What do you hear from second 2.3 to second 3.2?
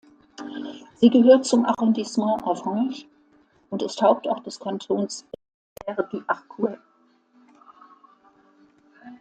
Avranches